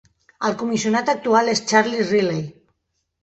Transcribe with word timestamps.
El 0.47 0.55
comissionat 0.61 1.11
actual 1.13 1.53
és 1.53 1.63
Charlie 1.73 2.05
Riley. 2.07 2.43